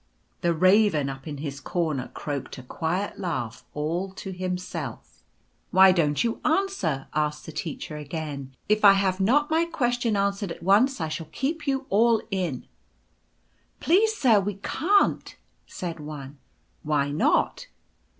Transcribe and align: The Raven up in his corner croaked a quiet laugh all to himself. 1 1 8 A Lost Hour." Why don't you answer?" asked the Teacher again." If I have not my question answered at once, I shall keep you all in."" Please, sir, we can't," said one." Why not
The 0.41 0.51
Raven 0.51 1.09
up 1.11 1.27
in 1.27 1.37
his 1.37 1.59
corner 1.59 2.07
croaked 2.15 2.57
a 2.57 2.63
quiet 2.63 3.19
laugh 3.19 3.63
all 3.75 4.11
to 4.13 4.31
himself. 4.31 4.87
1 4.89 4.93
1 4.93 4.99
8 5.11 5.13
A 5.13 5.13
Lost 5.13 5.21
Hour." 5.21 5.23
Why 5.69 5.91
don't 6.07 6.23
you 6.23 6.41
answer?" 6.43 7.07
asked 7.13 7.45
the 7.45 7.51
Teacher 7.51 7.97
again." 7.97 8.55
If 8.67 8.83
I 8.83 8.93
have 8.93 9.19
not 9.19 9.51
my 9.51 9.65
question 9.65 10.17
answered 10.17 10.51
at 10.51 10.63
once, 10.63 10.99
I 10.99 11.07
shall 11.07 11.27
keep 11.31 11.67
you 11.67 11.85
all 11.91 12.19
in."" 12.31 12.65
Please, 13.79 14.15
sir, 14.17 14.39
we 14.39 14.55
can't," 14.63 15.35
said 15.67 15.99
one." 15.99 16.39
Why 16.81 17.11
not 17.11 17.67